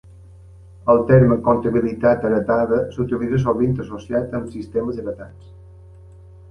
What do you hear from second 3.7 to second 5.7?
associat amb sistemes heretats.